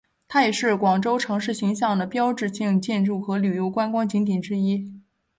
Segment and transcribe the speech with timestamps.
[0.27, 4.91] 它也是广州城市形象的标志性建筑和旅游观光景点之一。